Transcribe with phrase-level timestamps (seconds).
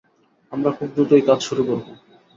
[0.51, 1.85] আমরা খুব দ্রুতই কাজ শুরু করব।